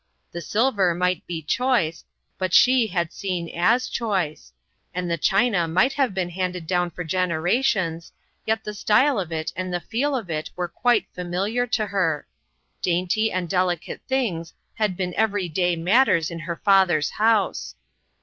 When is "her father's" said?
16.39-17.11